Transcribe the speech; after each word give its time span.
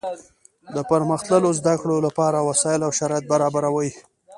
د 0.75 0.77
پرمختللو 0.89 1.49
زده 1.59 1.75
کړو 1.81 1.97
له 2.05 2.09
پاره 2.17 2.39
وسائل 2.49 2.81
او 2.87 2.91
شرایط 2.99 3.25
برابروي. 3.31 3.89